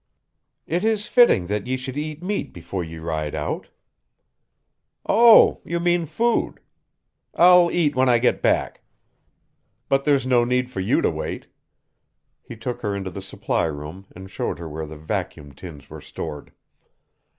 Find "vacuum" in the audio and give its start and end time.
14.97-15.51